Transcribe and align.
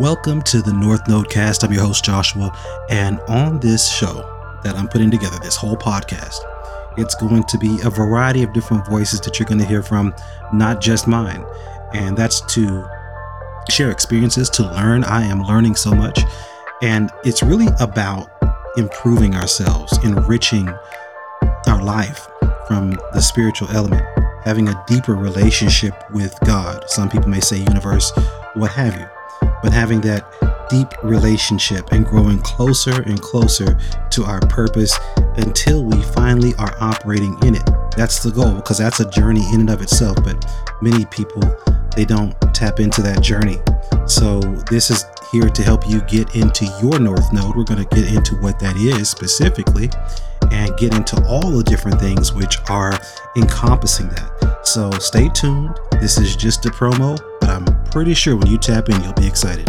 Welcome 0.00 0.42
to 0.42 0.62
the 0.62 0.72
North 0.72 1.06
Node 1.08 1.28
Cast. 1.28 1.62
I'm 1.62 1.72
your 1.72 1.82
host, 1.82 2.04
Joshua. 2.04 2.56
And 2.88 3.20
on 3.28 3.60
this 3.60 3.92
show 3.92 4.14
that 4.64 4.76
I'm 4.76 4.88
putting 4.88 5.10
together, 5.10 5.38
this 5.42 5.56
whole 5.56 5.76
podcast, 5.76 6.38
it's 6.96 7.14
going 7.14 7.44
to 7.44 7.58
be 7.58 7.78
a 7.84 7.90
variety 7.90 8.42
of 8.42 8.52
different 8.52 8.86
voices 8.86 9.20
that 9.20 9.38
you're 9.38 9.46
going 9.46 9.60
to 9.60 9.66
hear 9.66 9.82
from, 9.82 10.14
not 10.52 10.80
just 10.80 11.06
mine. 11.06 11.44
And 11.92 12.16
that's 12.16 12.40
to 12.54 12.88
share 13.68 13.90
experiences, 13.90 14.48
to 14.50 14.62
learn. 14.62 15.04
I 15.04 15.22
am 15.24 15.42
learning 15.42 15.76
so 15.76 15.92
much. 15.92 16.20
And 16.82 17.10
it's 17.24 17.42
really 17.42 17.68
about 17.78 18.28
improving 18.76 19.34
ourselves, 19.34 19.98
enriching 20.04 20.68
our 21.66 21.82
life 21.82 22.26
from 22.66 22.92
the 23.12 23.20
spiritual 23.20 23.68
element 23.70 24.19
having 24.44 24.68
a 24.68 24.84
deeper 24.86 25.14
relationship 25.14 25.94
with 26.10 26.38
God. 26.44 26.88
Some 26.88 27.08
people 27.08 27.28
may 27.28 27.40
say 27.40 27.58
universe, 27.58 28.12
what 28.54 28.70
have 28.72 28.98
you 28.98 29.06
but 29.62 29.72
having 29.72 30.00
that 30.02 30.26
deep 30.68 30.88
relationship 31.02 31.92
and 31.92 32.06
growing 32.06 32.38
closer 32.40 33.02
and 33.02 33.20
closer 33.20 33.76
to 34.10 34.24
our 34.24 34.40
purpose 34.40 34.98
until 35.36 35.84
we 35.84 36.00
finally 36.02 36.54
are 36.58 36.74
operating 36.80 37.36
in 37.44 37.56
it. 37.56 37.70
That's 37.96 38.22
the 38.22 38.30
goal 38.30 38.54
because 38.54 38.78
that's 38.78 39.00
a 39.00 39.10
journey 39.10 39.42
in 39.52 39.60
and 39.60 39.70
of 39.70 39.82
itself. 39.82 40.16
But 40.22 40.44
many 40.80 41.04
people, 41.06 41.42
they 41.96 42.04
don't 42.04 42.34
tap 42.54 42.80
into 42.80 43.02
that 43.02 43.20
journey. 43.20 43.58
So 44.06 44.40
this 44.70 44.90
is 44.90 45.04
here 45.32 45.48
to 45.48 45.62
help 45.62 45.88
you 45.88 46.00
get 46.02 46.34
into 46.34 46.66
your 46.80 46.98
North 46.98 47.32
Node. 47.32 47.56
We're 47.56 47.64
going 47.64 47.84
to 47.84 47.94
get 47.94 48.12
into 48.12 48.36
what 48.36 48.58
that 48.60 48.76
is 48.76 49.10
specifically 49.10 49.90
and 50.50 50.76
get 50.76 50.94
into 50.94 51.22
all 51.26 51.50
the 51.50 51.64
different 51.64 52.00
things 52.00 52.32
which 52.32 52.58
are 52.68 52.98
encompassing 53.36 54.08
that. 54.08 54.60
So 54.64 54.90
stay 54.98 55.28
tuned. 55.30 55.78
This 56.00 56.18
is 56.18 56.36
just 56.36 56.66
a 56.66 56.70
promo, 56.70 57.18
but 57.40 57.50
I'm 57.50 57.84
pretty 57.84 58.14
sure 58.14 58.36
when 58.36 58.46
you 58.46 58.58
tap 58.58 58.88
in, 58.88 59.02
you'll 59.02 59.12
be 59.14 59.26
excited. 59.26 59.68